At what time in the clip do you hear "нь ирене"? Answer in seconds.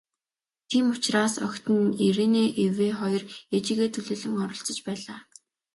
1.77-2.45